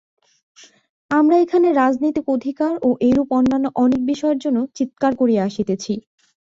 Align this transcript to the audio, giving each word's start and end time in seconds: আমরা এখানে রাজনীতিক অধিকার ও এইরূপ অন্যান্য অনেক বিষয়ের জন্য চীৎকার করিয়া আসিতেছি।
আমরা 1.11 1.35
এখানে 1.37 1.67
রাজনীতিক 1.73 2.25
অধিকার 2.35 2.73
ও 2.81 2.99
এইরূপ 3.05 3.29
অন্যান্য 3.37 3.65
অনেক 3.83 4.01
বিষয়ের 4.11 4.39
জন্য 4.43 4.57
চীৎকার 4.77 5.11
করিয়া 5.21 5.41
আসিতেছি। 5.49 5.93